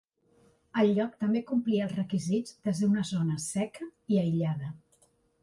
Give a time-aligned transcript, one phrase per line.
[0.83, 4.73] El lloc també complia els requisits de ser una zona seca i aïllada.